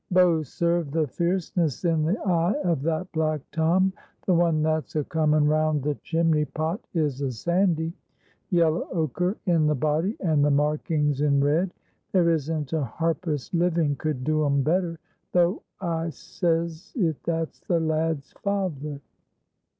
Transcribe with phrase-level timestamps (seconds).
[0.09, 3.93] Bo serve the fierceness in the eye of that black Tom.
[4.25, 7.93] The one that's a coming round the chimney pot is a Sandy;
[8.49, 11.71] yellow ochre in the body, and the markings in red.
[12.13, 14.97] There isn't a harpist living could do 'em better,
[15.33, 18.99] though I says it that's the lad's father."